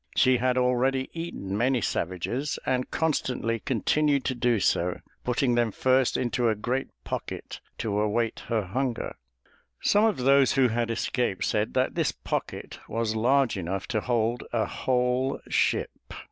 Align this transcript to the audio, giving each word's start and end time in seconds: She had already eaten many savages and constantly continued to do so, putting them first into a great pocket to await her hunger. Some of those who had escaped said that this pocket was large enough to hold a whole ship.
She 0.15 0.37
had 0.37 0.57
already 0.57 1.11
eaten 1.13 1.55
many 1.55 1.79
savages 1.79 2.57
and 2.65 2.89
constantly 2.89 3.59
continued 3.59 4.25
to 4.25 4.33
do 4.33 4.59
so, 4.59 4.99
putting 5.23 5.53
them 5.53 5.71
first 5.71 6.17
into 6.17 6.49
a 6.49 6.55
great 6.55 6.87
pocket 7.03 7.59
to 7.77 7.99
await 7.99 8.39
her 8.47 8.63
hunger. 8.63 9.15
Some 9.79 10.05
of 10.05 10.17
those 10.17 10.53
who 10.53 10.69
had 10.69 10.89
escaped 10.89 11.45
said 11.45 11.75
that 11.75 11.93
this 11.93 12.11
pocket 12.11 12.79
was 12.89 13.15
large 13.15 13.55
enough 13.57 13.87
to 13.89 14.01
hold 14.01 14.41
a 14.51 14.65
whole 14.65 15.39
ship. 15.49 15.91